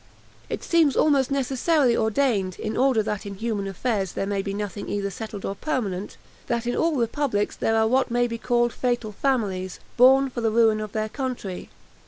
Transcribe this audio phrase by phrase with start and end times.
[0.49, 4.89] "It seems almost necessarily ordained, in order that in human affairs there may be nothing
[4.89, 9.11] either settled or permanent, that in all republics there are what may be called fatal
[9.11, 11.69] families, born for the ruin of their country.